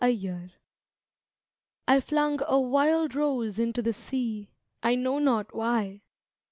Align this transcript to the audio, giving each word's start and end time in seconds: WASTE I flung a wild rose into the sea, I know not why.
WASTE 0.03 0.55
I 1.87 1.99
flung 1.99 2.39
a 2.47 2.59
wild 2.59 3.13
rose 3.13 3.59
into 3.59 3.83
the 3.83 3.93
sea, 3.93 4.49
I 4.81 4.95
know 4.95 5.19
not 5.19 5.53
why. 5.55 6.01